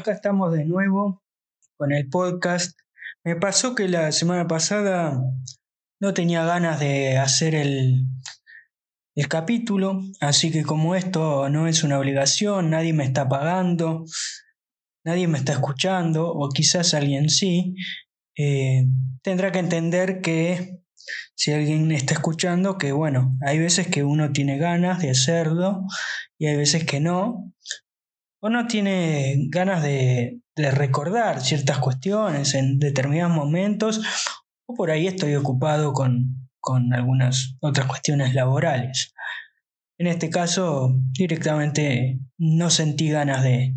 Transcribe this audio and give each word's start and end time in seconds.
Acá 0.00 0.12
estamos 0.12 0.50
de 0.54 0.64
nuevo 0.64 1.22
con 1.76 1.92
el 1.92 2.08
podcast. 2.08 2.74
Me 3.22 3.36
pasó 3.36 3.74
que 3.74 3.86
la 3.86 4.12
semana 4.12 4.46
pasada 4.46 5.22
no 6.00 6.14
tenía 6.14 6.42
ganas 6.42 6.80
de 6.80 7.18
hacer 7.18 7.54
el, 7.54 8.06
el 9.14 9.28
capítulo, 9.28 10.00
así 10.22 10.50
que 10.50 10.62
como 10.62 10.94
esto 10.94 11.50
no 11.50 11.68
es 11.68 11.84
una 11.84 11.98
obligación, 11.98 12.70
nadie 12.70 12.94
me 12.94 13.04
está 13.04 13.28
pagando, 13.28 14.06
nadie 15.04 15.28
me 15.28 15.36
está 15.36 15.52
escuchando, 15.52 16.32
o 16.32 16.48
quizás 16.48 16.94
alguien 16.94 17.28
sí, 17.28 17.74
eh, 18.38 18.86
tendrá 19.20 19.52
que 19.52 19.58
entender 19.58 20.22
que 20.22 20.80
si 21.34 21.52
alguien 21.52 21.92
está 21.92 22.14
escuchando, 22.14 22.78
que 22.78 22.92
bueno, 22.92 23.36
hay 23.46 23.58
veces 23.58 23.88
que 23.88 24.02
uno 24.02 24.32
tiene 24.32 24.56
ganas 24.56 25.02
de 25.02 25.10
hacerlo 25.10 25.84
y 26.38 26.46
hay 26.46 26.56
veces 26.56 26.86
que 26.86 27.00
no, 27.00 27.52
o 28.40 28.48
no 28.48 28.66
tiene 28.66 29.36
ganas 29.48 29.82
de, 29.82 30.38
recordar 30.56 31.40
ciertas 31.40 31.78
cuestiones 31.78 32.52
en 32.54 32.78
determinados 32.78 33.34
momentos, 33.34 34.02
o 34.66 34.74
por 34.74 34.90
ahí 34.90 35.06
estoy 35.06 35.34
ocupado 35.34 35.94
con, 35.94 36.36
algunas 36.92 37.56
otras 37.60 37.86
cuestiones 37.86 38.34
laborales. 38.34 39.14
En 39.96 40.06
este 40.06 40.28
caso, 40.28 40.94
directamente 41.12 42.20
no 42.36 42.68
sentí 42.68 43.08
ganas 43.08 43.42
de, 43.42 43.74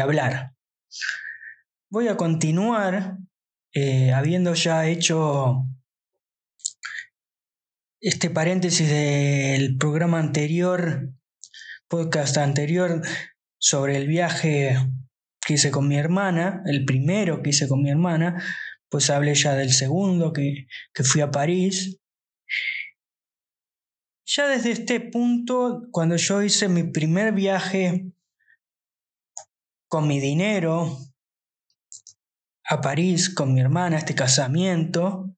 hablar. 0.00 0.54
Voy 1.90 2.06
a 2.06 2.16
continuar, 2.16 3.18
eh, 3.72 4.12
habiendo 4.12 4.54
ya 4.54 4.86
hecho 4.86 5.66
este 8.00 8.30
paréntesis 8.30 8.88
del 8.88 9.76
programa 9.78 10.20
anterior, 10.20 11.10
podcast 11.88 12.36
anterior, 12.36 13.02
sobre 13.64 13.96
el 13.96 14.06
viaje 14.06 14.76
que 15.40 15.54
hice 15.54 15.70
con 15.70 15.88
mi 15.88 15.96
hermana, 15.96 16.62
el 16.66 16.84
primero 16.84 17.42
que 17.42 17.48
hice 17.48 17.66
con 17.66 17.82
mi 17.82 17.88
hermana, 17.88 18.44
pues 18.90 19.08
hablé 19.08 19.34
ya 19.34 19.54
del 19.54 19.72
segundo 19.72 20.34
que, 20.34 20.66
que 20.92 21.02
fui 21.02 21.22
a 21.22 21.30
París. 21.30 21.98
Ya 24.26 24.48
desde 24.48 24.72
este 24.72 25.00
punto, 25.00 25.88
cuando 25.92 26.16
yo 26.16 26.42
hice 26.42 26.68
mi 26.68 26.82
primer 26.82 27.32
viaje 27.32 28.12
con 29.88 30.08
mi 30.08 30.20
dinero 30.20 30.98
a 32.66 32.82
París 32.82 33.34
con 33.34 33.54
mi 33.54 33.62
hermana, 33.62 33.96
este 33.96 34.14
casamiento, 34.14 35.34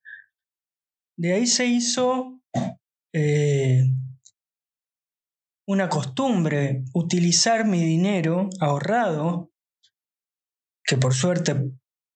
de 1.16 1.32
ahí 1.32 1.46
se 1.46 1.66
hizo 1.66 2.40
eh, 3.12 3.84
una 5.66 5.88
costumbre 5.88 6.84
utilizar 6.94 7.66
mi 7.66 7.84
dinero 7.84 8.48
ahorrado, 8.60 9.52
que 10.84 10.96
por 10.96 11.12
suerte 11.12 11.72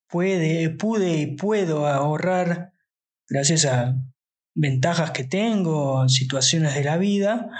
puede, 0.09 0.71
pude 0.71 1.17
y 1.17 1.37
puedo 1.37 1.87
ahorrar 1.87 2.73
gracias 3.29 3.65
a 3.65 3.97
ventajas 4.55 5.11
que 5.11 5.25
tengo, 5.25 6.09
situaciones 6.09 6.75
de 6.75 6.85
la 6.85 6.97
vida 6.97 7.51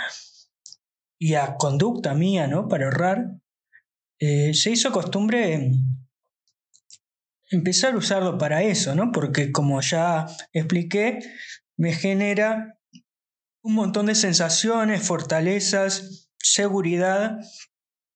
y 1.19 1.35
a 1.35 1.57
conducta 1.57 2.15
mía, 2.15 2.47
¿no? 2.47 2.69
Para 2.69 2.87
ahorrar, 2.87 3.41
eh, 4.19 4.55
se 4.55 4.71
hizo 4.71 4.93
costumbre 4.93 5.73
empezar 7.51 7.95
a 7.95 7.99
usarlo 7.99 8.39
para 8.39 8.63
eso, 8.63 8.95
¿no? 8.95 9.11
Porque 9.13 9.51
como 9.51 9.81
ya 9.81 10.27
expliqué, 10.53 11.19
me 11.77 11.93
genera 11.93 12.80
un 13.63 13.75
montón 13.75 14.07
de 14.07 14.15
sensaciones, 14.15 15.07
fortalezas, 15.07 16.31
seguridad, 16.39 17.39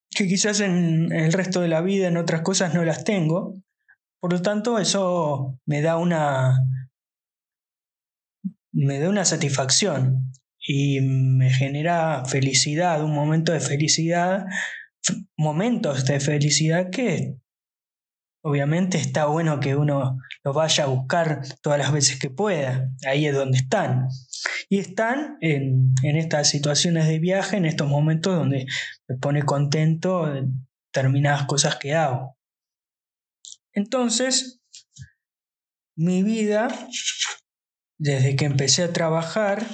que 0.09 0.27
quizás 0.27 0.59
en 0.59 1.11
el 1.11 1.33
resto 1.33 1.61
de 1.61 1.67
la 1.67 1.81
vida, 1.81 2.07
en 2.07 2.17
otras 2.17 2.41
cosas, 2.41 2.73
no 2.73 2.83
las 2.83 3.03
tengo. 3.03 3.55
Por 4.19 4.33
lo 4.33 4.41
tanto, 4.41 4.79
eso 4.79 5.59
me 5.65 5.81
da 5.81 5.97
una. 5.97 6.57
me 8.71 8.99
da 8.99 9.09
una 9.09 9.25
satisfacción 9.25 10.31
y 10.67 11.01
me 11.01 11.51
genera 11.51 12.25
felicidad, 12.25 13.03
un 13.03 13.13
momento 13.13 13.51
de 13.51 13.59
felicidad, 13.59 14.45
momentos 15.37 16.05
de 16.05 16.19
felicidad 16.19 16.89
que 16.89 17.35
obviamente 18.45 18.97
está 18.97 19.25
bueno 19.25 19.59
que 19.59 19.75
uno 19.75 20.17
los 20.43 20.55
vaya 20.55 20.83
a 20.83 20.87
buscar 20.87 21.41
todas 21.61 21.79
las 21.79 21.91
veces 21.91 22.19
que 22.19 22.29
pueda. 22.29 22.89
Ahí 23.07 23.25
es 23.25 23.33
donde 23.33 23.57
están. 23.57 24.07
Y 24.69 24.79
están 24.79 25.37
en, 25.41 25.93
estas 26.03 26.49
situaciones 26.49 27.07
de 27.07 27.19
viaje, 27.19 27.57
en 27.57 27.65
estos 27.65 27.87
momentos 27.87 28.35
donde 28.35 28.65
me 29.07 29.17
pone 29.17 29.43
contento 29.43 30.27
determinadas 30.91 31.45
cosas 31.45 31.77
que 31.77 31.93
hago. 31.93 32.37
Entonces, 33.73 34.61
mi 35.97 36.23
vida, 36.23 36.67
desde 37.97 38.35
que 38.35 38.45
empecé 38.45 38.83
a 38.83 38.93
trabajar, 38.93 39.65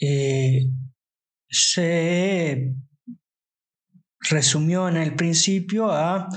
eh, 0.00 0.66
se 1.48 2.74
resumió 4.20 4.88
en 4.88 4.96
el 4.96 5.14
principio 5.14 5.90
a 5.90 6.28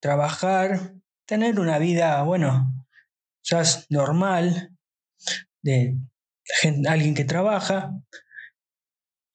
trabajar, 0.00 0.94
tener 1.26 1.58
una 1.58 1.78
vida, 1.78 2.22
bueno, 2.22 2.86
ya 3.42 3.62
normal, 3.88 4.76
de 5.62 5.96
alguien 6.88 7.14
que 7.14 7.24
trabaja, 7.24 7.92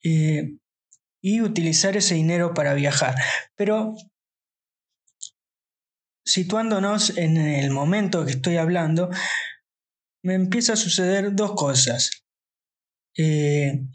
eh, 0.04 0.58
y 1.22 1.42
utilizar 1.42 1.98
ese 1.98 2.16
dinero 2.16 2.54
para 2.54 2.74
viajar. 2.74 3.16
Pero 3.56 3.96
situándonos 6.26 7.18
en 7.18 7.38
el 7.38 7.72
momento 7.72 8.26
que 8.26 8.32
estoy 8.32 8.58
hablando, 8.58 9.10
me 10.24 10.36
empieza 10.36 10.74
a 10.74 10.78
suceder 10.78 11.34
dos 11.34 11.54
cosas. 11.54 12.24
Eh, 13.18 13.88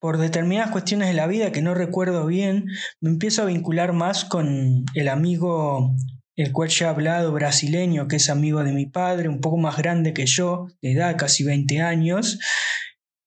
por 0.00 0.18
determinadas 0.18 0.70
cuestiones 0.70 1.08
de 1.08 1.14
la 1.14 1.26
vida 1.26 1.50
que 1.50 1.62
no 1.62 1.74
recuerdo 1.74 2.26
bien, 2.26 2.66
me 3.00 3.10
empiezo 3.10 3.42
a 3.42 3.46
vincular 3.46 3.94
más 3.94 4.26
con 4.26 4.84
el 4.94 5.08
amigo, 5.08 5.96
el 6.36 6.52
cual 6.52 6.68
ya 6.68 6.90
hablado, 6.90 7.32
brasileño, 7.32 8.08
que 8.08 8.16
es 8.16 8.28
amigo 8.28 8.64
de 8.64 8.72
mi 8.72 8.86
padre, 8.86 9.28
un 9.28 9.40
poco 9.40 9.56
más 9.56 9.76
grande 9.76 10.12
que 10.12 10.26
yo, 10.26 10.68
de 10.82 10.92
edad 10.92 11.16
casi 11.16 11.44
20 11.44 11.80
años, 11.80 12.38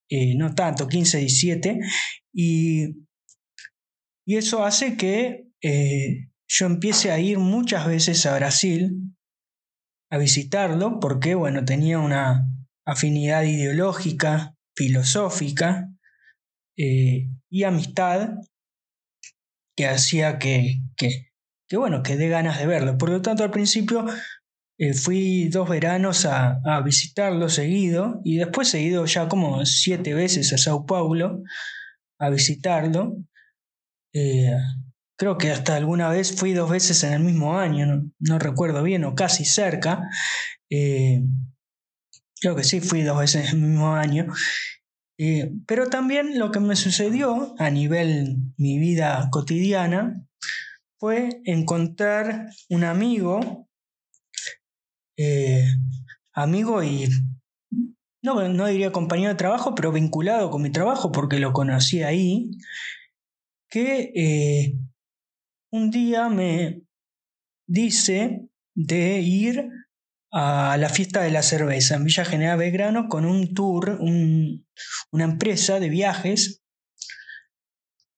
eh, 0.09 0.35
no 0.35 0.53
tanto, 0.55 0.87
15, 0.87 1.19
17, 1.19 1.79
y, 2.33 3.05
y 4.25 4.35
eso 4.35 4.65
hace 4.65 4.97
que 4.97 5.47
eh, 5.61 6.29
yo 6.47 6.65
empiece 6.65 7.11
a 7.11 7.19
ir 7.19 7.39
muchas 7.39 7.87
veces 7.87 8.25
a 8.25 8.35
Brasil 8.35 9.13
a 10.09 10.17
visitarlo, 10.17 10.99
porque, 10.99 11.35
bueno, 11.35 11.65
tenía 11.65 11.99
una 11.99 12.45
afinidad 12.85 13.43
ideológica, 13.43 14.55
filosófica, 14.75 15.89
eh, 16.77 17.29
y 17.49 17.63
amistad 17.63 18.35
que 19.75 19.87
hacía 19.87 20.39
que, 20.39 20.81
que, 20.95 21.26
bueno, 21.75 22.01
que 22.03 22.15
dé 22.15 22.29
ganas 22.29 22.57
de 22.59 22.65
verlo. 22.65 22.97
Por 22.97 23.09
lo 23.09 23.21
tanto, 23.21 23.43
al 23.43 23.51
principio 23.51 24.05
eh, 24.77 24.93
fui 24.93 25.49
dos 25.49 25.67
veranos 25.67 26.25
a, 26.25 26.61
visitarlo 26.85 27.49
seguido 27.49 28.21
y 28.23 28.37
después 28.37 28.73
he 28.73 28.81
ido 28.81 29.05
ya 29.05 29.27
como 29.27 29.65
siete 29.65 30.13
veces 30.13 30.53
a 30.53 30.57
Sao 30.57 30.85
Paulo 30.85 31.43
a 32.19 32.29
visitarlo. 32.29 33.17
Eh, 34.13 34.55
creo 35.17 35.37
que 35.37 35.51
hasta 35.51 35.75
alguna 35.75 36.09
vez 36.09 36.35
fui 36.35 36.53
dos 36.53 36.69
veces 36.69 37.03
en 37.03 37.13
el 37.13 37.19
mismo 37.21 37.57
año, 37.59 38.09
no, 38.19 38.39
recuerdo 38.39 38.83
bien, 38.83 39.03
o 39.03 39.15
casi 39.15 39.43
cerca. 39.45 40.03
creo 40.69 42.55
que 42.55 42.63
sí, 42.63 42.79
fui 42.81 43.01
dos 43.01 43.19
veces 43.19 43.49
en 43.49 43.57
el 43.57 43.67
mismo 43.67 43.93
año. 43.93 44.27
Eh, 45.19 45.51
pero 45.65 45.89
también 45.89 46.37
lo 46.37 46.51
que 46.51 46.59
me 46.59 46.75
sucedió 46.75 47.55
a 47.57 47.71
nivel 47.71 48.37
mi 48.57 48.77
vida 48.77 49.29
cotidiana 49.31 50.26
fue 50.99 51.41
encontrar 51.45 52.49
un 52.69 52.83
amigo, 52.83 53.67
eh, 55.17 55.65
amigo 56.33 56.83
y 56.83 57.07
no, 58.23 58.47
no 58.49 58.67
diría 58.67 58.91
compañero 58.91 59.29
de 59.29 59.37
trabajo, 59.37 59.75
pero 59.75 59.91
vinculado 59.91 60.49
con 60.49 60.61
mi 60.61 60.71
trabajo 60.71 61.11
porque 61.11 61.39
lo 61.39 61.53
conocí 61.53 62.03
ahí, 62.03 62.51
que 63.69 64.11
eh, 64.15 64.77
un 65.71 65.91
día 65.91 66.29
me 66.29 66.81
dice 67.67 68.47
de 68.75 69.19
ir 69.19 69.69
a 70.31 70.77
la 70.77 70.89
fiesta 70.89 71.21
de 71.21 71.31
la 71.31 71.41
cerveza 71.41 71.95
en 71.95 72.03
Villa 72.03 72.25
General 72.25 72.57
Belgrano 72.57 73.07
con 73.07 73.25
un 73.25 73.53
tour, 73.53 73.97
una 74.01 75.23
empresa 75.23 75.79
de 75.79 75.89
viajes. 75.89 76.61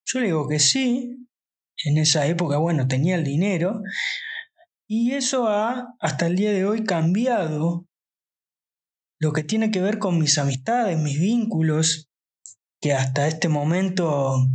Yo 0.06 0.20
le 0.20 0.28
digo 0.28 0.48
que 0.48 0.60
sí, 0.60 1.28
en 1.86 1.98
esa 1.98 2.26
época, 2.28 2.58
bueno, 2.58 2.88
tenía 2.88 3.16
el 3.16 3.24
dinero, 3.24 3.82
y 4.88 5.14
eso 5.14 5.48
ha, 5.48 5.96
hasta 6.00 6.28
el 6.28 6.36
día 6.36 6.52
de 6.52 6.66
hoy, 6.66 6.84
cambiado 6.84 7.86
lo 9.20 9.34
que 9.34 9.44
tiene 9.44 9.70
que 9.70 9.82
ver 9.82 10.00
con 10.00 10.18
mis 10.18 10.38
amistades, 10.38 10.98
mis 10.98 11.20
vínculos, 11.20 12.10
que 12.82 12.94
hasta 12.94 13.28
este 13.28 13.50
momento 13.50 14.48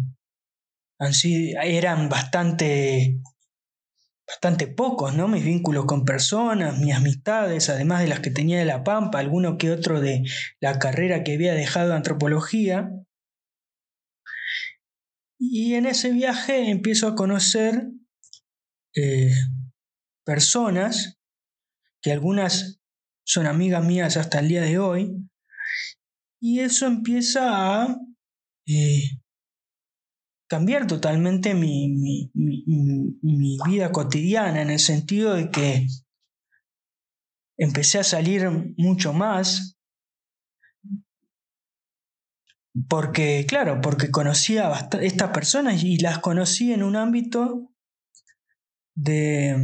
eran 0.99 2.09
bastante 2.09 3.21
bastante 4.27 4.67
pocos, 4.67 5.15
¿no? 5.15 5.29
Mis 5.29 5.45
vínculos 5.45 5.85
con 5.85 6.05
personas, 6.05 6.79
mis 6.79 6.95
amistades, 6.95 7.69
además 7.69 8.01
de 8.01 8.09
las 8.09 8.21
que 8.21 8.31
tenía 8.31 8.59
de 8.59 8.65
La 8.65 8.83
Pampa, 8.83 9.19
alguno 9.19 9.59
que 9.59 9.71
otro 9.71 10.01
de 10.01 10.23
la 10.61 10.79
carrera 10.79 11.23
que 11.23 11.35
había 11.35 11.55
dejado 11.55 11.91
de 11.91 11.97
antropología. 11.97 12.91
Y 15.51 15.75
en 15.75 15.87
ese 15.87 16.11
viaje 16.11 16.71
empiezo 16.71 17.09
a 17.09 17.15
conocer 17.15 17.89
eh, 18.97 19.31
personas, 20.25 21.19
que 22.01 22.13
algunas 22.13 22.81
son 23.27 23.47
amigas 23.47 23.85
mías 23.85 24.17
hasta 24.17 24.41
el 24.41 24.49
día 24.49 24.63
de 24.63 24.79
hoy, 24.79 25.29
y 26.41 26.61
eso 26.61 26.87
empieza 26.87 27.83
a 27.83 27.99
eh, 28.67 29.03
cambiar 30.49 30.87
totalmente 30.87 31.55
mi, 31.55 32.31
vida 33.67 33.93
cotidiana 33.93 34.63
en 34.63 34.71
el 34.71 34.79
sentido 34.79 35.35
de 35.35 35.51
que 35.51 35.87
empecé 37.59 37.99
a 37.99 38.05
salir 38.05 38.49
mucho 38.77 39.13
más. 39.13 39.74
Porque, 42.89 43.47
claro, 43.49 43.81
porque 43.81 44.11
conocía 44.11 44.69
a 44.69 44.89
estas 45.01 45.31
personas 45.31 45.83
y 45.85 45.99
las 45.99 46.19
conocí 46.19 46.73
en 46.73 46.83
un 46.83 46.97
ámbito 46.97 47.73
de, 48.97 49.57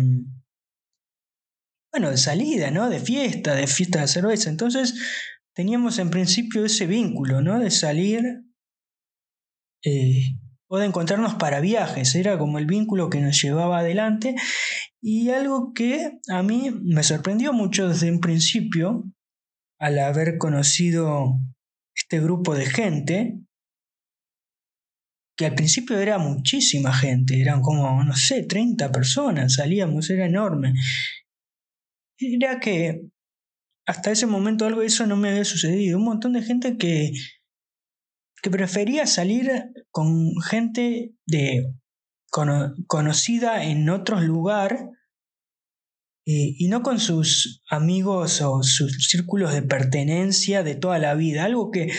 bueno, 1.93 2.11
de 2.11 2.17
salida, 2.17 2.71
¿no? 2.71 2.89
De 2.89 3.01
fiesta, 3.01 3.55
de 3.55 3.67
fiesta 3.67 4.01
de 4.01 4.09
cerveza. 4.09 4.49
Entonces, 4.49 4.95
teníamos 5.55 5.99
en 5.99 6.11
principio 6.11 6.65
ese 6.65 6.87
vínculo, 6.87 7.43
¿no? 7.43 7.59
De 7.59 7.71
salir 7.71 8.45
eh, 9.85 10.37
o 10.69 10.79
de 10.79 10.87
encontrarnos 10.87 11.35
para 11.35 11.59
viajes, 11.59 12.15
era 12.15 12.39
como 12.39 12.59
el 12.59 12.67
vínculo 12.67 13.11
que 13.11 13.21
nos 13.21 13.43
llevaba 13.43 13.81
adelante 13.81 14.37
y 15.03 15.31
algo 15.31 15.73
que 15.75 16.21
a 16.29 16.43
mí 16.45 16.71
me 16.71 17.03
sorprendió 17.03 17.53
mucho 17.53 17.89
desde 17.89 18.13
un 18.13 18.21
principio 18.21 19.05
al 19.81 19.99
haber 19.99 20.39
conocido 20.39 21.41
este 22.11 22.25
grupo 22.25 22.57
de 22.57 22.67
gente, 22.67 23.39
que 25.39 25.47
al 25.47 25.55
principio 25.55 25.97
era 25.97 26.19
muchísima 26.19 26.93
gente, 26.93 27.41
eran 27.41 27.62
como, 27.62 28.03
no 28.03 28.17
sé, 28.17 28.43
30 28.43 28.91
personas, 28.91 29.55
salíamos, 29.55 30.11
era 30.11 30.27
enorme. 30.27 30.75
Era 32.19 32.59
que 32.59 33.03
hasta 33.87 34.11
ese 34.11 34.27
momento 34.27 34.67
algo 34.67 34.81
de 34.81 34.89
eso 34.89 35.07
no 35.07 35.17
me 35.17 35.31
había 35.31 35.45
sucedido, 35.45 35.99
un 35.99 36.05
montón 36.05 36.33
de 36.33 36.43
gente 36.43 36.77
que 36.77 37.12
que 38.43 38.51
prefería 38.51 39.06
salir 39.06 39.51
con 39.91 40.33
gente 40.41 41.13
de, 41.27 41.75
conocida 42.87 43.65
en 43.65 43.91
otro 43.91 44.19
lugar 44.19 44.89
y 46.25 46.69
no 46.69 46.82
con 46.82 47.00
sus 47.00 47.62
amigos 47.69 48.40
o 48.43 48.62
sus 48.62 49.08
círculos 49.08 49.52
de 49.52 49.62
pertenencia 49.62 50.62
de 50.62 50.75
toda 50.75 50.99
la 50.99 51.14
vida, 51.14 51.44
algo 51.44 51.70
que 51.70 51.90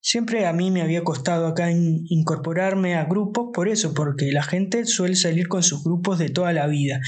siempre 0.00 0.46
a 0.46 0.52
mí 0.52 0.70
me 0.70 0.82
había 0.82 1.04
costado 1.04 1.46
acá 1.46 1.70
incorporarme 1.70 2.96
a 2.96 3.04
grupos 3.04 3.50
por 3.52 3.68
eso, 3.68 3.94
porque 3.94 4.32
la 4.32 4.42
gente 4.42 4.84
suele 4.86 5.14
salir 5.14 5.48
con 5.48 5.62
sus 5.62 5.84
grupos 5.84 6.18
de 6.18 6.30
toda 6.30 6.52
la 6.52 6.66
vida. 6.66 7.00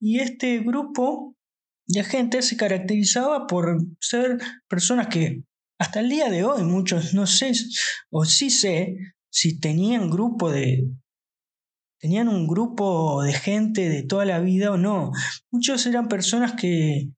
Y 0.00 0.20
este 0.20 0.60
grupo 0.60 1.34
de 1.86 2.04
gente 2.04 2.42
se 2.42 2.56
caracterizaba 2.56 3.46
por 3.46 3.78
ser 4.00 4.38
personas 4.68 5.08
que 5.08 5.42
hasta 5.80 6.00
el 6.00 6.10
día 6.10 6.28
de 6.28 6.44
hoy 6.44 6.62
muchos 6.62 7.14
no 7.14 7.26
sé, 7.26 7.52
o 8.10 8.24
sí 8.24 8.50
sé, 8.50 8.96
si 9.30 9.58
tenían 9.58 10.10
grupo 10.10 10.50
de... 10.50 10.84
Tenían 12.00 12.28
un 12.28 12.46
grupo 12.46 13.22
de 13.22 13.32
gente 13.32 13.88
de 13.88 14.02
toda 14.02 14.24
la 14.24 14.38
vida 14.38 14.70
o 14.70 14.76
no. 14.76 15.12
Muchos 15.50 15.84
eran 15.86 16.08
personas 16.08 16.52
que, 16.52 17.10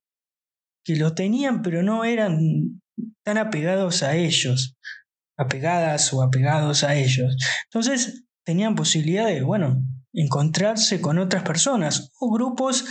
que 0.84 0.96
lo 0.96 1.14
tenían, 1.14 1.62
pero 1.62 1.82
no 1.82 2.04
eran 2.04 2.80
tan 3.22 3.38
apegados 3.38 4.02
a 4.02 4.16
ellos, 4.16 4.76
apegadas 5.36 6.12
o 6.12 6.22
apegados 6.22 6.84
a 6.84 6.94
ellos. 6.96 7.36
Entonces 7.66 8.24
tenían 8.44 8.74
posibilidad 8.74 9.26
de, 9.26 9.42
bueno, 9.42 9.82
encontrarse 10.12 11.00
con 11.00 11.18
otras 11.18 11.42
personas 11.42 12.10
o 12.18 12.32
grupos 12.32 12.84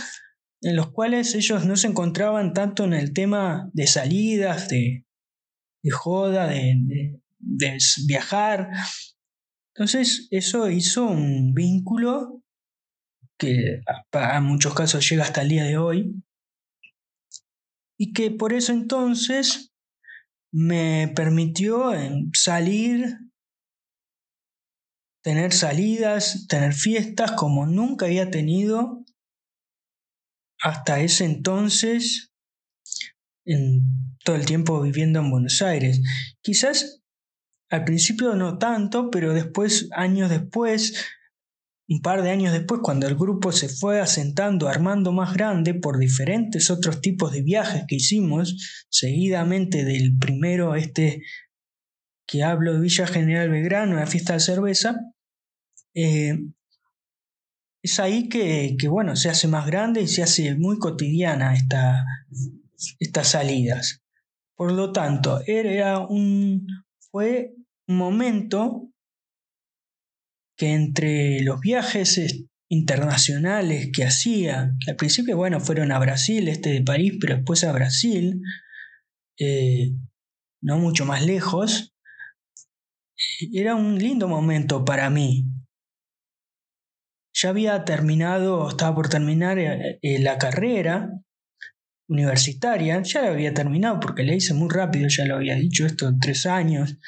en 0.62 0.76
los 0.76 0.90
cuales 0.92 1.34
ellos 1.34 1.64
no 1.64 1.76
se 1.76 1.86
encontraban 1.86 2.52
tanto 2.52 2.84
en 2.84 2.92
el 2.92 3.12
tema 3.12 3.70
de 3.72 3.86
salidas, 3.86 4.68
de, 4.68 5.04
de 5.82 5.90
joda, 5.90 6.46
de, 6.46 7.18
viajar. 8.06 8.70
Entonces 9.74 10.28
eso 10.30 10.68
hizo 10.70 11.06
un 11.06 11.54
vínculo 11.54 12.42
que 13.38 13.80
en 14.12 14.44
muchos 14.44 14.74
casos 14.74 15.08
llega 15.08 15.24
hasta 15.24 15.42
el 15.42 15.48
día 15.48 15.64
de 15.64 15.78
hoy 15.78 16.22
y 17.98 18.12
que 18.12 18.30
por 18.30 18.52
eso 18.52 18.72
entonces 18.72 19.72
me 20.52 21.12
permitió 21.14 21.92
salir, 22.34 23.18
tener 25.22 25.52
salidas, 25.52 26.46
tener 26.48 26.72
fiestas 26.72 27.32
como 27.32 27.66
nunca 27.66 28.06
había 28.06 28.30
tenido 28.30 29.04
hasta 30.62 31.00
ese 31.00 31.24
entonces 31.24 32.32
en 33.46 33.82
todo 34.24 34.36
el 34.36 34.44
tiempo 34.44 34.82
viviendo 34.82 35.20
en 35.20 35.30
Buenos 35.30 35.62
Aires. 35.62 36.00
Quizás 36.42 36.99
al 37.70 37.84
principio 37.84 38.34
no 38.34 38.58
tanto, 38.58 39.10
pero 39.10 39.32
después, 39.32 39.88
años 39.92 40.28
después, 40.28 41.06
un 41.88 42.02
par 42.02 42.22
de 42.22 42.30
años 42.30 42.52
después, 42.52 42.80
cuando 42.82 43.06
el 43.06 43.14
grupo 43.14 43.52
se 43.52 43.68
fue 43.68 44.00
asentando, 44.00 44.68
armando 44.68 45.12
más 45.12 45.34
grande 45.34 45.74
por 45.74 45.98
diferentes 45.98 46.70
otros 46.70 47.00
tipos 47.00 47.32
de 47.32 47.42
viajes 47.42 47.84
que 47.86 47.96
hicimos, 47.96 48.86
seguidamente 48.90 49.84
del 49.84 50.18
primero, 50.18 50.74
este 50.74 51.22
que 52.26 52.44
hablo 52.44 52.74
de 52.74 52.80
Villa 52.80 53.08
General 53.08 53.50
Belgrano, 53.50 53.96
la 53.96 54.06
fiesta 54.06 54.34
de 54.34 54.40
cerveza, 54.40 55.00
eh, 55.94 56.38
es 57.82 57.98
ahí 57.98 58.28
que, 58.28 58.76
que, 58.78 58.88
bueno, 58.88 59.16
se 59.16 59.30
hace 59.30 59.48
más 59.48 59.66
grande 59.66 60.02
y 60.02 60.06
se 60.06 60.22
hace 60.22 60.54
muy 60.54 60.78
cotidiana 60.78 61.54
esta, 61.54 62.04
estas 63.00 63.28
salidas. 63.28 64.02
Por 64.54 64.70
lo 64.72 64.92
tanto, 64.92 65.40
era 65.46 65.98
un, 65.98 66.68
fue 67.10 67.54
momento 67.96 68.90
que 70.56 70.72
entre 70.74 71.40
los 71.42 71.60
viajes 71.60 72.46
internacionales 72.70 73.90
que 73.92 74.04
hacía, 74.04 74.76
al 74.86 74.96
principio, 74.96 75.36
bueno, 75.36 75.60
fueron 75.60 75.90
a 75.90 75.98
Brasil, 75.98 76.48
este 76.48 76.70
de 76.70 76.82
París, 76.82 77.14
pero 77.20 77.36
después 77.36 77.64
a 77.64 77.72
Brasil, 77.72 78.40
eh, 79.38 79.92
no 80.62 80.78
mucho 80.78 81.04
más 81.04 81.24
lejos, 81.24 81.94
era 83.52 83.74
un 83.74 83.98
lindo 83.98 84.28
momento 84.28 84.84
para 84.84 85.10
mí. 85.10 85.46
Ya 87.32 87.48
había 87.48 87.84
terminado, 87.84 88.68
estaba 88.68 88.94
por 88.94 89.08
terminar 89.08 89.58
eh, 89.58 89.98
eh, 90.02 90.18
la 90.20 90.38
carrera, 90.38 91.10
universitaria, 92.08 93.00
ya 93.02 93.22
la 93.22 93.30
había 93.30 93.54
terminado 93.54 94.00
porque 94.00 94.24
la 94.24 94.34
hice 94.34 94.52
muy 94.52 94.68
rápido, 94.68 95.08
ya 95.08 95.24
lo 95.26 95.36
había 95.36 95.54
dicho 95.54 95.86
esto 95.86 96.12
tres 96.20 96.44
años, 96.44 96.98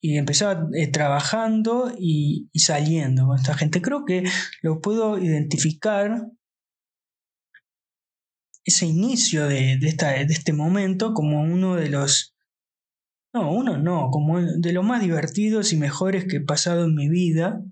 y 0.00 0.18
empezaba 0.18 0.68
eh, 0.74 0.88
trabajando 0.88 1.92
y, 1.98 2.48
saliendo 2.54 3.26
con 3.26 3.36
esta 3.36 3.54
gente. 3.54 3.82
Creo 3.82 4.04
que 4.04 4.24
lo 4.62 4.80
puedo 4.80 5.18
identificar 5.18 6.28
ese 8.64 8.86
inicio 8.86 9.46
de, 9.46 9.78
esta, 9.82 10.10
de 10.12 10.24
este 10.24 10.52
momento 10.52 11.14
como 11.14 11.42
uno 11.42 11.76
de 11.76 11.88
los 11.88 12.34
no, 13.32 13.52
uno 13.52 13.76
no, 13.76 14.10
como 14.10 14.40
de 14.40 14.72
los 14.72 14.84
más 14.84 15.02
divertidos 15.02 15.72
y 15.72 15.76
mejores 15.76 16.24
que 16.24 16.36
he 16.36 16.40
pasado 16.40 16.86
en 16.86 16.94
mi 16.94 17.08
vida, 17.10 17.62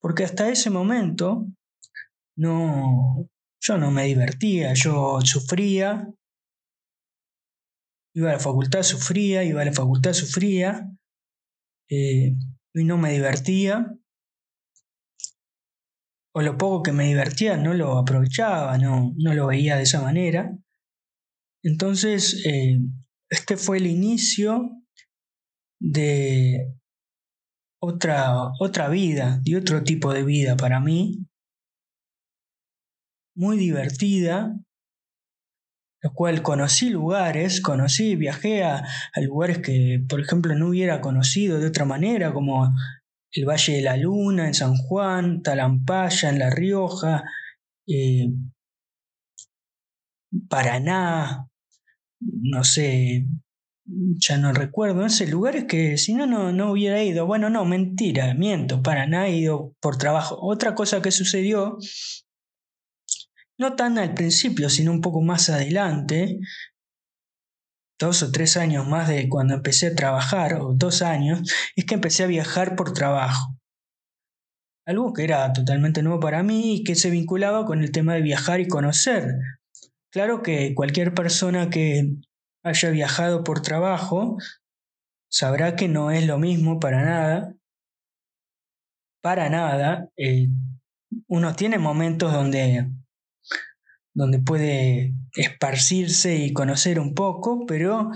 porque 0.00 0.24
hasta 0.24 0.48
ese 0.48 0.70
momento 0.70 1.46
no, 2.36 3.28
yo 3.60 3.78
no 3.78 3.90
me 3.90 4.04
divertía, 4.04 4.72
yo 4.74 5.20
sufría. 5.22 6.08
Iba 8.14 8.30
a 8.30 8.32
la 8.34 8.38
facultad, 8.38 8.82
sufría, 8.82 9.42
iba 9.44 9.62
a 9.62 9.64
la 9.64 9.72
facultad, 9.72 10.12
sufría. 10.12 10.90
Eh, 11.94 12.34
y 12.72 12.84
no 12.84 12.96
me 12.96 13.12
divertía, 13.12 13.86
o 16.34 16.40
lo 16.40 16.56
poco 16.56 16.82
que 16.82 16.92
me 16.92 17.06
divertía 17.06 17.58
no 17.58 17.74
lo 17.74 17.98
aprovechaba, 17.98 18.78
no, 18.78 19.12
no 19.18 19.34
lo 19.34 19.48
veía 19.48 19.76
de 19.76 19.82
esa 19.82 20.00
manera. 20.00 20.56
Entonces, 21.62 22.46
eh, 22.46 22.78
este 23.28 23.58
fue 23.58 23.76
el 23.76 23.88
inicio 23.88 24.70
de 25.78 26.78
otra, 27.78 28.52
otra 28.58 28.88
vida, 28.88 29.38
de 29.42 29.58
otro 29.58 29.84
tipo 29.84 30.14
de 30.14 30.24
vida 30.24 30.56
para 30.56 30.80
mí, 30.80 31.26
muy 33.36 33.58
divertida, 33.58 34.58
lo 36.02 36.12
cual 36.12 36.42
conocí 36.42 36.90
lugares, 36.90 37.60
conocí, 37.60 38.16
viajé 38.16 38.64
a, 38.64 38.84
lugares 39.22 39.58
que, 39.58 40.04
por 40.08 40.20
ejemplo, 40.20 40.54
no 40.56 40.68
hubiera 40.68 41.00
conocido 41.00 41.60
de 41.60 41.68
otra 41.68 41.84
manera, 41.84 42.32
como 42.32 42.74
el 43.30 43.44
Valle 43.46 43.74
de 43.74 43.82
la 43.82 43.96
Luna 43.96 44.48
en 44.48 44.54
San 44.54 44.74
Juan, 44.76 45.42
Talampaya 45.42 46.28
en 46.28 46.38
La 46.40 46.50
Rioja, 46.50 47.22
eh, 47.86 48.28
Paraná, 50.48 51.48
no 52.20 52.64
sé, 52.64 53.26
ya 53.84 54.38
no 54.38 54.52
recuerdo, 54.52 55.04
ese 55.06 55.26
lugares 55.26 55.64
que 55.64 55.98
si 55.98 56.14
no, 56.14 56.26
no 56.26 56.72
hubiera 56.72 57.02
ido. 57.02 57.26
Bueno, 57.26 57.50
no, 57.50 57.64
mentira, 57.64 58.34
miento, 58.34 58.82
Paraná 58.82 59.28
he 59.28 59.36
ido 59.36 59.74
por 59.80 59.98
trabajo. 59.98 60.38
Otra 60.40 60.74
cosa 60.74 61.02
que 61.02 61.10
sucedió 61.10 61.78
no 63.62 63.76
tan 63.76 63.96
al 63.96 64.12
principio, 64.12 64.68
sino 64.68 64.90
un 64.92 65.00
poco 65.00 65.22
más 65.22 65.48
adelante, 65.48 66.40
dos 67.98 68.22
o 68.22 68.32
tres 68.32 68.56
años 68.56 68.86
más 68.86 69.08
de 69.08 69.28
cuando 69.28 69.54
empecé 69.54 69.86
a 69.86 69.94
trabajar, 69.94 70.54
o 70.60 70.74
dos 70.74 71.00
años, 71.00 71.50
es 71.76 71.84
que 71.84 71.94
empecé 71.94 72.24
a 72.24 72.26
viajar 72.26 72.76
por 72.76 72.92
trabajo. 72.92 73.56
Algo 74.84 75.12
que 75.12 75.22
era 75.22 75.52
totalmente 75.52 76.02
nuevo 76.02 76.18
para 76.18 76.42
mí 76.42 76.74
y 76.74 76.84
que 76.84 76.96
se 76.96 77.10
vinculaba 77.10 77.64
con 77.64 77.82
el 77.82 77.92
tema 77.92 78.14
de 78.14 78.22
viajar 78.22 78.60
y 78.60 78.66
conocer. 78.66 79.28
Claro 80.10 80.42
que 80.42 80.74
cualquier 80.74 81.14
persona 81.14 81.70
que 81.70 82.16
haya 82.64 82.90
viajado 82.90 83.44
por 83.44 83.62
trabajo 83.62 84.38
sabrá 85.30 85.76
que 85.76 85.86
no 85.86 86.10
es 86.10 86.26
lo 86.26 86.38
mismo 86.38 86.80
para 86.80 87.04
nada. 87.04 87.54
Para 89.22 89.48
nada. 89.48 90.08
Eh, 90.16 90.48
uno 91.28 91.54
tiene 91.54 91.78
momentos 91.78 92.32
donde 92.32 92.90
donde 94.14 94.38
puede 94.38 95.14
esparcirse 95.34 96.36
y 96.36 96.52
conocer 96.52 97.00
un 97.00 97.14
poco, 97.14 97.64
pero 97.66 98.10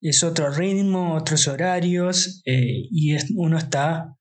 es 0.00 0.22
otro 0.22 0.50
ritmo, 0.50 1.14
otros 1.14 1.48
horarios 1.48 2.42
eh, 2.46 2.86
y 2.90 3.16
uno 3.34 3.58
está 3.58 4.16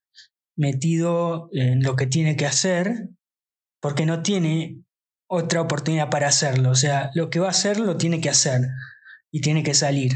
metido 0.57 1.49
en 1.51 1.83
lo 1.83 1.95
que 1.95 2.07
tiene 2.07 2.35
que 2.35 2.45
hacer 2.45 3.09
porque 3.81 4.05
no 4.05 4.23
tiene 4.23 4.81
otra 5.27 5.61
oportunidad 5.61 6.09
para 6.09 6.27
hacerlo. 6.27 6.71
O 6.71 6.75
sea, 6.75 7.11
lo 7.13 7.29
que 7.29 7.39
va 7.39 7.47
a 7.47 7.51
hacer 7.51 7.79
lo 7.79 7.97
tiene 7.97 8.21
que 8.21 8.29
hacer 8.29 8.61
y 9.31 9.41
tiene 9.41 9.63
que 9.63 9.73
salir. 9.73 10.13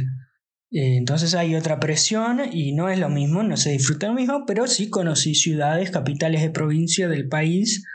Eh, 0.71 0.97
entonces 0.97 1.33
hay 1.33 1.55
otra 1.55 1.79
presión 1.79 2.41
y 2.51 2.73
no 2.73 2.89
es 2.89 2.99
lo 2.99 3.09
mismo, 3.09 3.43
no 3.43 3.57
se 3.57 3.71
disfruta 3.71 4.07
lo 4.07 4.13
mismo, 4.13 4.45
pero 4.45 4.67
sí 4.67 4.89
conocí 4.89 5.35
ciudades, 5.35 5.91
capitales 5.91 6.41
de 6.41 6.51
provincia 6.51 7.07
del 7.07 7.27
país 7.27 7.85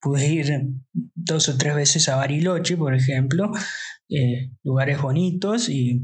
pude 0.00 0.26
ir 0.26 0.62
dos 1.14 1.48
o 1.48 1.56
tres 1.56 1.74
veces 1.74 2.08
a 2.08 2.16
Bariloche, 2.16 2.76
por 2.76 2.94
ejemplo, 2.94 3.50
eh, 4.08 4.50
lugares 4.62 5.00
bonitos 5.00 5.68
y 5.68 6.02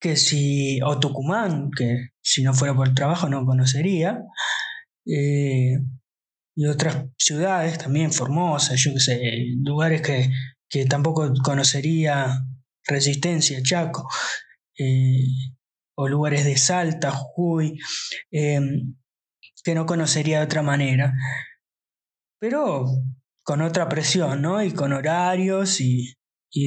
que 0.00 0.16
si, 0.16 0.80
o 0.82 0.98
Tucumán, 0.98 1.70
que 1.70 2.10
si 2.20 2.42
no 2.42 2.52
fuera 2.52 2.74
por 2.74 2.88
el 2.88 2.94
trabajo 2.94 3.28
no 3.28 3.46
conocería, 3.46 4.20
eh, 5.06 5.78
y 6.56 6.66
otras 6.66 7.06
ciudades 7.18 7.78
también, 7.78 8.12
Formosa, 8.12 8.74
yo 8.76 8.92
qué 8.92 9.00
sé, 9.00 9.20
lugares 9.62 10.02
que, 10.02 10.30
que 10.68 10.86
tampoco 10.86 11.32
conocería, 11.42 12.38
Resistencia, 12.86 13.62
Chaco, 13.62 14.08
eh, 14.78 15.24
o 15.96 16.08
lugares 16.08 16.44
de 16.44 16.56
Salta, 16.58 17.10
Jujuy, 17.10 17.78
que 18.30 19.74
no 19.74 19.86
conocería 19.86 20.40
de 20.40 20.44
otra 20.44 20.62
manera 20.62 21.14
pero 22.44 22.84
con 23.42 23.62
otra 23.62 23.88
presión, 23.88 24.42
¿no? 24.42 24.62
Y 24.62 24.72
con 24.72 24.92
horarios 24.92 25.80
y, 25.80 26.14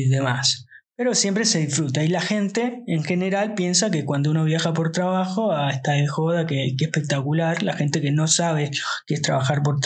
demás. 0.10 0.66
Pero 0.96 1.14
siempre 1.14 1.46
se 1.46 1.60
disfruta. 1.60 2.04
Y 2.04 2.08
la 2.08 2.20
gente 2.20 2.82
en 2.88 3.04
general 3.04 3.54
piensa 3.54 3.92
que 3.92 4.04
cuando 4.04 4.32
uno 4.32 4.44
viaja 4.44 4.74
por 4.74 4.92
trabajo, 4.92 5.52
ah, 5.52 5.70
está 5.70 5.92
de 5.92 6.08
joda, 6.08 6.48
que, 6.48 6.74
espectacular. 6.80 7.62
La 7.62 7.74
gente 7.74 8.02
que 8.02 8.12
no 8.12 8.28
sabe 8.28 8.72
qué 9.06 9.14
es 9.14 9.22
trabajar 9.22 9.62
por 9.62 9.80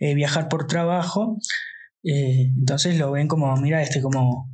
eh, 0.00 0.14
viajar 0.14 0.50
por 0.50 0.66
trabajo, 0.66 1.38
eh, 2.04 2.52
entonces 2.58 2.98
lo 2.98 3.10
ven 3.10 3.26
como, 3.26 3.56
mira, 3.56 3.80
este 3.80 4.02
como, 4.02 4.50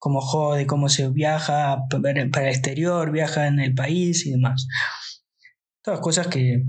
jode, 0.00 0.66
cómo 0.66 0.88
se 0.88 1.10
viaja 1.10 1.82
para 1.90 2.22
el 2.22 2.48
exterior, 2.48 3.10
viaja 3.12 3.48
en 3.48 3.60
el 3.60 3.74
país 3.74 4.24
y 4.24 4.30
demás. 4.30 4.66
Todas 5.84 6.00
cosas 6.00 6.28
que, 6.28 6.64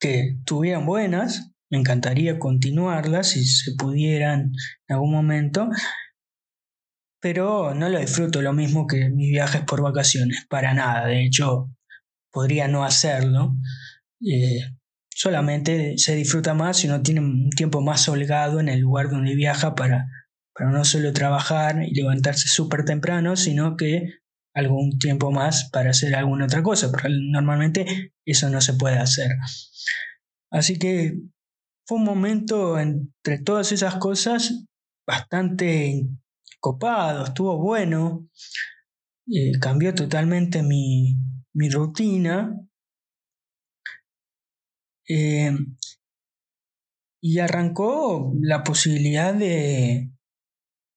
que 0.00 0.38
buenas, 0.82 1.49
me 1.70 1.78
encantaría 1.78 2.38
continuarlas 2.38 3.28
si 3.28 3.44
se 3.44 3.72
pudieran 3.76 4.52
en 4.88 4.94
algún 4.94 5.12
momento, 5.12 5.68
pero 7.20 7.74
no 7.74 7.88
lo 7.88 7.98
disfruto 8.00 8.42
lo 8.42 8.52
mismo 8.52 8.86
que 8.86 9.08
mis 9.10 9.30
viajes 9.30 9.62
por 9.62 9.82
vacaciones, 9.82 10.46
para 10.48 10.74
nada. 10.74 11.06
De 11.06 11.24
hecho, 11.24 11.70
podría 12.32 12.66
no 12.66 12.84
hacerlo. 12.84 13.54
Eh, 14.20 14.60
solamente 15.10 15.96
se 15.98 16.16
disfruta 16.16 16.54
más 16.54 16.78
si 16.78 16.88
uno 16.88 17.02
tiene 17.02 17.20
un 17.20 17.50
tiempo 17.50 17.82
más 17.82 18.08
holgado 18.08 18.58
en 18.58 18.68
el 18.68 18.80
lugar 18.80 19.10
donde 19.10 19.34
viaja 19.34 19.74
para, 19.74 20.06
para 20.54 20.70
no 20.70 20.84
solo 20.84 21.12
trabajar 21.12 21.82
y 21.84 21.94
levantarse 21.94 22.48
súper 22.48 22.84
temprano, 22.84 23.36
sino 23.36 23.76
que 23.76 24.20
algún 24.54 24.98
tiempo 24.98 25.30
más 25.30 25.70
para 25.70 25.90
hacer 25.90 26.14
alguna 26.16 26.46
otra 26.46 26.62
cosa, 26.62 26.90
porque 26.90 27.08
normalmente 27.10 28.12
eso 28.24 28.50
no 28.50 28.60
se 28.60 28.74
puede 28.74 28.98
hacer. 28.98 29.30
Así 30.50 30.78
que 30.78 31.14
fue 31.90 31.98
un 31.98 32.04
momento 32.04 32.78
entre 32.78 33.40
todas 33.40 33.72
esas 33.72 33.96
cosas 33.96 34.64
bastante 35.04 36.06
copado, 36.60 37.24
estuvo 37.24 37.58
bueno, 37.58 38.28
eh, 39.26 39.58
cambió 39.60 39.92
totalmente 39.92 40.62
mi, 40.62 41.18
rutina. 41.68 42.56
Eh, 45.08 45.50
y 47.20 47.40
arrancó 47.40 48.34
la 48.40 48.62
posibilidad 48.62 49.34
de, 49.34 50.12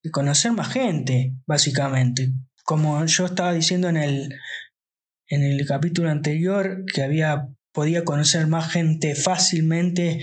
de, 0.03 0.11
conocer 0.11 0.51
más 0.51 0.71
gente, 0.71 1.33
básicamente. 1.47 2.33
Como 2.63 3.03
yo 3.03 3.25
estaba 3.25 3.51
diciendo 3.51 3.89
en 3.89 3.97
el, 3.97 4.35
en 5.27 5.41
el 5.41 5.65
capítulo 5.65 6.11
anterior, 6.11 6.85
que 6.93 7.01
había, 7.01 7.47
podía 7.71 8.05
conocer 8.05 8.45
más 8.45 8.71
gente 8.71 9.15
fácilmente 9.15 10.21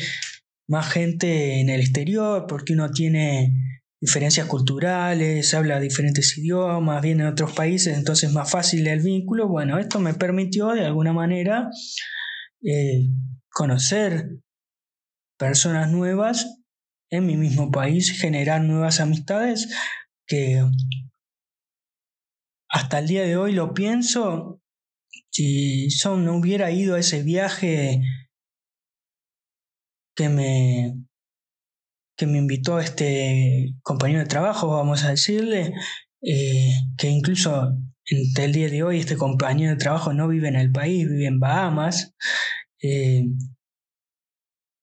más 0.70 0.88
gente 0.88 1.60
en 1.60 1.68
el 1.68 1.80
exterior, 1.80 2.46
porque 2.48 2.74
uno 2.74 2.90
tiene 2.92 3.52
diferencias 4.00 4.46
culturales, 4.46 5.52
habla 5.52 5.80
diferentes 5.80 6.38
idiomas, 6.38 7.02
viene 7.02 7.24
de 7.24 7.30
otros 7.30 7.52
países, 7.52 7.98
entonces 7.98 8.28
es 8.28 8.34
más 8.34 8.48
fácil 8.48 8.86
el 8.86 9.00
vínculo. 9.00 9.48
Bueno, 9.48 9.78
esto 9.78 9.98
me 9.98 10.14
permitió 10.14 10.68
de 10.68 10.86
alguna 10.86 11.12
manera 11.12 11.68
eh, 12.62 13.08
conocer 13.50 14.30
personas 15.36 15.90
nuevas 15.90 16.46
en 17.10 17.26
mi 17.26 17.36
mismo 17.36 17.72
país, 17.72 18.16
generar 18.20 18.62
nuevas 18.62 19.00
amistades 19.00 19.68
que 20.24 20.64
hasta 22.68 23.00
el 23.00 23.08
día 23.08 23.24
de 23.24 23.36
hoy 23.36 23.52
lo 23.52 23.74
pienso, 23.74 24.62
si 25.30 25.90
son, 25.90 26.24
no 26.24 26.36
hubiera 26.36 26.70
ido 26.70 26.94
a 26.94 27.00
ese 27.00 27.24
viaje 27.24 28.02
que 30.20 30.28
me, 30.28 31.06
que 32.14 32.26
me 32.26 32.36
invitó 32.36 32.78
este 32.78 33.74
compañero 33.82 34.20
de 34.20 34.26
trabajo, 34.26 34.68
vamos 34.68 35.02
a 35.02 35.08
decirle, 35.08 35.72
eh, 36.20 36.74
que 36.98 37.08
incluso 37.08 37.72
entre 38.04 38.44
el 38.44 38.52
día 38.52 38.68
de 38.68 38.82
hoy 38.82 38.98
este 38.98 39.16
compañero 39.16 39.70
de 39.70 39.78
trabajo 39.78 40.12
no 40.12 40.28
vive 40.28 40.48
en 40.48 40.56
el 40.56 40.72
país, 40.72 41.08
vive 41.08 41.24
en 41.24 41.40
Bahamas. 41.40 42.12
Eh, 42.82 43.24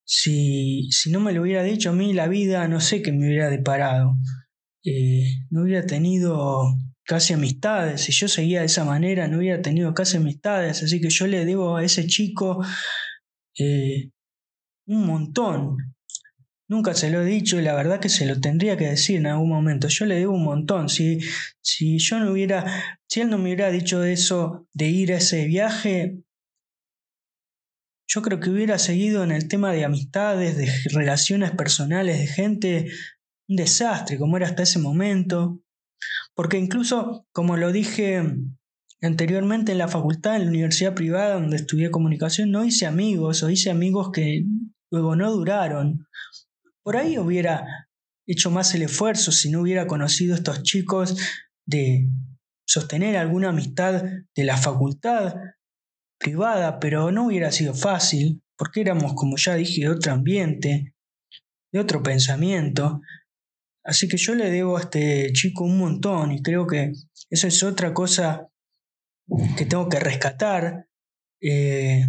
si, 0.07 0.89
si, 0.89 1.11
no 1.11 1.19
me 1.19 1.33
lo 1.33 1.43
hubiera 1.43 1.61
dicho 1.61 1.91
a 1.91 1.93
mí, 1.93 2.13
la 2.13 2.27
vida 2.27 2.67
no 2.67 2.81
sé 2.81 3.03
qué 3.03 3.11
me 3.11 3.27
hubiera 3.27 3.51
deparado. 3.51 4.15
Eh, 4.83 5.23
no 5.51 5.61
hubiera 5.61 5.85
tenido 5.85 6.63
casi 7.03 7.33
amistades. 7.33 8.01
Si 8.01 8.11
yo 8.11 8.27
seguía 8.27 8.61
de 8.61 8.65
esa 8.65 8.85
manera, 8.85 9.27
no 9.27 9.37
hubiera 9.37 9.61
tenido 9.61 9.93
casi 9.93 10.17
amistades. 10.17 10.81
Así 10.81 10.99
que 10.99 11.11
yo 11.11 11.27
le 11.27 11.45
debo 11.45 11.77
a 11.77 11.83
ese 11.83 12.07
chico 12.07 12.63
un 14.87 15.05
montón. 15.05 15.77
Nunca 16.69 16.93
se 16.93 17.09
lo 17.09 17.21
he 17.21 17.25
dicho 17.25 17.59
y 17.59 17.61
la 17.61 17.75
verdad 17.75 17.99
que 17.99 18.09
se 18.09 18.25
lo 18.25 18.41
tendría 18.41 18.75
que 18.75 18.87
decir 18.87 19.17
en 19.17 19.27
algún 19.27 19.49
momento. 19.49 19.87
Yo 19.87 20.05
le 20.05 20.15
debo 20.15 20.33
un 20.33 20.43
montón. 20.43 20.89
Si, 20.89 21.19
si 21.61 21.97
yo 21.97 22.19
no 22.19 22.31
hubiera, 22.31 22.99
si 23.07 23.21
él 23.21 23.29
no 23.29 23.37
me 23.37 23.45
hubiera 23.45 23.71
dicho 23.71 24.03
eso 24.03 24.67
de 24.73 24.87
ir 24.87 25.13
a 25.13 25.17
ese 25.17 25.45
viaje, 25.45 26.19
yo 28.09 28.21
creo 28.21 28.39
que 28.39 28.49
hubiera 28.49 28.79
seguido 28.79 29.23
en 29.23 29.31
el 29.31 29.47
tema 29.47 29.71
de 29.71 29.85
amistades, 29.85 30.57
de 30.57 30.69
relaciones 30.91 31.51
personales, 31.51 32.19
de 32.19 32.27
gente, 32.27 32.91
un 33.47 33.55
desastre 33.55 34.17
como 34.17 34.37
era 34.37 34.47
hasta 34.47 34.63
ese 34.63 34.79
momento. 34.79 35.61
Porque 36.33 36.57
incluso, 36.57 37.25
como 37.31 37.57
lo 37.57 37.71
dije 37.71 38.23
anteriormente 39.01 39.71
en 39.71 39.77
la 39.77 39.87
facultad, 39.87 40.35
en 40.35 40.43
la 40.43 40.49
universidad 40.49 40.95
privada 40.95 41.35
donde 41.35 41.57
estudié 41.57 41.91
comunicación, 41.91 42.51
no 42.51 42.65
hice 42.65 42.85
amigos 42.85 43.43
o 43.43 43.49
hice 43.49 43.69
amigos 43.69 44.11
que 44.11 44.45
luego 44.91 45.15
no 45.15 45.31
duraron. 45.31 46.07
Por 46.83 46.97
ahí 46.97 47.17
hubiera 47.17 47.87
hecho 48.25 48.51
más 48.51 48.73
el 48.75 48.83
esfuerzo 48.83 49.31
si 49.31 49.49
no 49.49 49.61
hubiera 49.61 49.87
conocido 49.87 50.33
a 50.33 50.37
estos 50.37 50.63
chicos 50.63 51.17
de 51.65 52.09
sostener 52.65 53.17
alguna 53.17 53.49
amistad 53.49 54.03
de 54.35 54.43
la 54.43 54.57
facultad 54.57 55.35
privada, 56.19 56.79
pero 56.79 57.11
no 57.11 57.27
hubiera 57.27 57.51
sido 57.51 57.73
fácil, 57.73 58.41
porque 58.57 58.81
éramos, 58.81 59.13
como 59.13 59.37
ya 59.37 59.55
dije, 59.55 59.81
de 59.81 59.89
otro 59.89 60.11
ambiente, 60.11 60.93
de 61.71 61.79
otro 61.79 62.03
pensamiento. 62.03 63.01
Así 63.83 64.07
que 64.07 64.17
yo 64.17 64.35
le 64.35 64.49
debo 64.51 64.77
a 64.77 64.81
este 64.81 65.31
chico 65.31 65.63
un 65.63 65.77
montón 65.77 66.33
y 66.33 66.41
creo 66.41 66.67
que 66.67 66.91
eso 67.29 67.47
es 67.47 67.63
otra 67.63 67.93
cosa 67.93 68.49
que 69.57 69.65
tengo 69.65 69.87
que 69.87 69.99
rescatar. 69.99 70.87
Eh, 71.41 72.05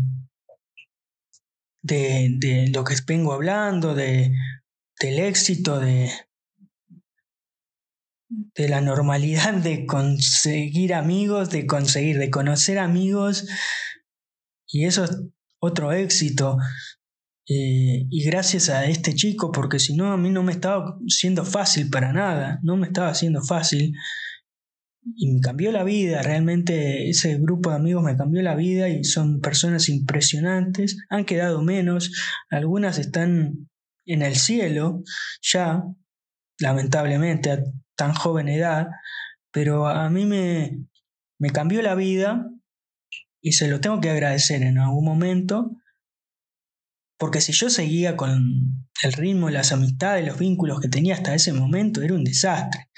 de, 1.83 2.35
de, 2.39 2.69
lo 2.69 2.85
que 2.85 2.95
vengo 3.07 3.33
hablando, 3.33 3.95
de, 3.95 4.35
del 5.01 5.19
éxito, 5.21 5.81
de, 5.81 6.11
de 8.29 8.69
la 8.69 8.81
normalidad 8.81 9.55
de 9.55 9.87
conseguir 9.87 10.95
amigos, 10.95 11.51
de 11.51 11.67
conseguir, 11.67 12.19
de 12.19 12.31
conocer 12.31 12.79
amigos. 12.79 13.47
Y 14.67 14.85
eso 14.85 15.05
es 15.05 15.19
otro 15.61 15.93
éxito. 15.93 16.59
Eh, 17.49 18.07
y 18.11 18.25
gracias 18.25 18.69
a 18.69 18.85
este 18.85 19.15
chico, 19.15 19.51
porque 19.53 19.79
si 19.79 19.97
no, 19.97 20.13
a 20.13 20.19
mí 20.19 20.31
no 20.31 20.43
me 20.43 20.53
estaba 20.53 20.99
siendo 21.07 21.47
fácil 21.47 21.89
para 21.89 22.13
nada, 22.13 22.61
no 22.63 22.77
me 22.77 22.87
estaba 22.87 23.15
siendo 23.15 23.43
fácil. 23.43 23.95
Y 25.17 25.33
me 25.33 25.41
cambió 25.41 25.73
la 25.73 25.85
vida, 25.85 26.23
realmente 26.23 27.09
ese 27.09 27.39
grupo 27.39 27.71
de 27.71 27.77
amigos 27.77 28.05
me 28.05 28.17
cambió 28.17 28.43
la 28.43 28.55
vida 28.55 28.89
y 28.89 29.05
son 29.05 29.41
personas 29.41 29.89
impresionantes, 29.89 30.99
han 31.09 31.25
quedado 31.25 31.63
menos, 31.63 32.13
algunas 32.51 32.99
están 32.99 33.69
en 34.07 34.23
el 34.23 34.37
cielo, 34.37 35.03
ya, 35.43 35.85
lamentablemente, 36.59 37.51
a 37.51 37.63
tan 37.97 38.15
joven 38.15 38.49
edad, 38.49 38.89
pero 39.53 39.87
a 39.87 40.09
mí 40.09 40.25
me, 40.25 40.85
me 41.39 41.51
cambió 41.51 41.83
la 41.83 41.95
vida 41.95 42.49
y 43.41 43.53
se 43.53 43.69
lo 43.69 43.81
tengo 43.81 44.01
que 44.01 44.11
agradecer 44.11 44.63
en 44.63 44.79
algún 44.79 45.05
momento, 45.05 45.71
porque 47.19 47.41
si 47.41 47.53
yo 47.53 47.69
seguía 47.71 48.17
con 48.17 48.87
el 49.03 49.13
ritmo, 49.13 49.51
las 49.51 49.73
amistades, 49.73 50.27
los 50.27 50.39
vínculos 50.39 50.81
que 50.81 50.89
tenía 50.89 51.15
hasta 51.15 51.35
ese 51.35 51.53
momento, 51.53 52.03
era 52.03 52.15
un 52.15 52.25
desastre. 52.25 52.89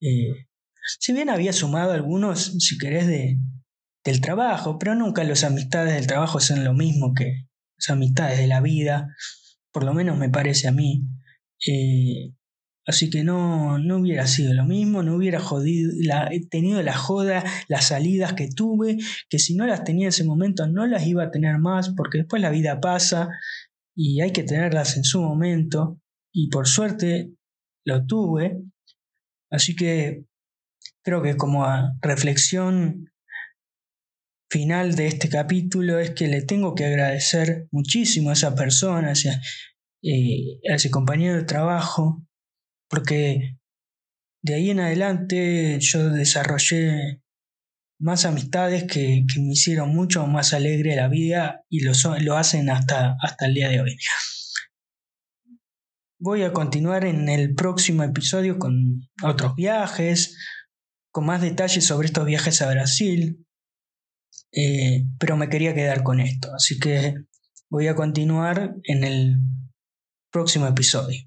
Eh, 0.00 0.46
si 0.98 1.12
bien 1.12 1.30
había 1.30 1.52
sumado 1.52 1.92
algunos, 1.92 2.56
si 2.58 2.78
querés, 2.78 3.06
de, 3.06 3.38
del 4.04 4.20
trabajo, 4.20 4.78
pero 4.78 4.94
nunca 4.94 5.24
las 5.24 5.44
amistades 5.44 5.94
del 5.94 6.06
trabajo 6.06 6.40
son 6.40 6.64
lo 6.64 6.74
mismo 6.74 7.12
que 7.14 7.46
las 7.78 7.90
amistades 7.90 8.38
de 8.38 8.46
la 8.46 8.60
vida 8.60 9.08
por 9.76 9.84
lo 9.84 9.92
menos 9.92 10.16
me 10.16 10.30
parece 10.30 10.68
a 10.68 10.72
mí. 10.72 11.06
Eh, 11.66 12.32
así 12.86 13.10
que 13.10 13.24
no, 13.24 13.78
no 13.78 13.98
hubiera 13.98 14.26
sido 14.26 14.54
lo 14.54 14.64
mismo, 14.64 15.02
no 15.02 15.16
hubiera 15.16 15.38
jodido, 15.38 15.92
la, 16.00 16.30
tenido 16.50 16.82
la 16.82 16.96
joda, 16.96 17.44
las 17.68 17.88
salidas 17.88 18.32
que 18.32 18.48
tuve, 18.48 18.96
que 19.28 19.38
si 19.38 19.54
no 19.54 19.66
las 19.66 19.84
tenía 19.84 20.06
en 20.06 20.08
ese 20.08 20.24
momento 20.24 20.66
no 20.66 20.86
las 20.86 21.06
iba 21.06 21.24
a 21.24 21.30
tener 21.30 21.58
más, 21.58 21.90
porque 21.90 22.16
después 22.20 22.40
la 22.40 22.48
vida 22.48 22.80
pasa 22.80 23.28
y 23.94 24.22
hay 24.22 24.32
que 24.32 24.44
tenerlas 24.44 24.96
en 24.96 25.04
su 25.04 25.20
momento, 25.20 26.00
y 26.32 26.48
por 26.48 26.66
suerte 26.66 27.34
lo 27.84 28.06
tuve. 28.06 28.62
Así 29.50 29.76
que 29.76 30.24
creo 31.06 31.22
que 31.22 31.36
como 31.36 31.64
reflexión 32.02 33.12
final 34.50 34.96
de 34.96 35.06
este 35.06 35.28
capítulo 35.28 36.00
es 36.00 36.10
que 36.10 36.26
le 36.26 36.42
tengo 36.42 36.74
que 36.74 36.84
agradecer 36.84 37.68
muchísimo 37.70 38.30
a 38.30 38.32
esa 38.32 38.56
persona, 38.56 39.12
eh, 40.02 40.58
a 40.68 40.74
ese 40.74 40.90
compañero 40.90 41.36
de 41.36 41.44
trabajo, 41.44 42.26
porque 42.90 43.56
de 44.42 44.54
ahí 44.54 44.70
en 44.70 44.80
adelante 44.80 45.78
yo 45.80 46.10
desarrollé 46.10 47.22
más 48.00 48.24
amistades 48.24 48.84
que, 48.84 49.24
me 49.38 49.52
hicieron 49.52 49.94
mucho 49.94 50.26
más 50.26 50.54
alegre 50.54 50.96
la 50.96 51.06
vida 51.06 51.64
y 51.68 51.84
lo, 51.84 51.92
lo 52.20 52.36
hacen 52.36 52.68
hasta, 52.68 53.16
hasta 53.22 53.46
el 53.46 53.54
día 53.54 53.68
de 53.68 53.80
hoy. 53.80 53.96
Voy 56.18 56.42
a 56.42 56.52
continuar 56.52 57.04
en 57.04 57.28
el 57.28 57.54
próximo 57.54 58.02
episodio 58.02 58.58
con 58.58 59.08
otros 59.22 59.54
viajes, 59.54 60.36
con 61.16 61.24
más 61.24 61.40
detalles 61.40 61.86
sobre 61.86 62.08
estos 62.08 62.26
viajes 62.26 62.60
a 62.60 62.70
Brasil, 62.70 63.42
eh, 64.52 65.06
pero 65.18 65.38
me 65.38 65.48
quería 65.48 65.74
quedar 65.74 66.02
con 66.02 66.20
esto, 66.20 66.52
así 66.54 66.78
que 66.78 67.14
voy 67.70 67.86
a 67.86 67.94
continuar 67.94 68.74
en 68.82 69.02
el 69.02 69.38
próximo 70.30 70.66
episodio. 70.66 71.26